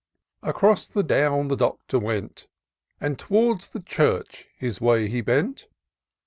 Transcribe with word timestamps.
Across 0.41 0.87
the 0.87 1.03
Down 1.03 1.47
the 1.47 1.55
Doctor 1.55 1.99
went, 1.99 2.47
And 2.99 3.19
towards 3.19 3.67
the 3.69 3.81
church 3.81 4.47
his 4.57 4.81
way 4.81 5.07
he 5.07 5.21
bent. 5.21 5.67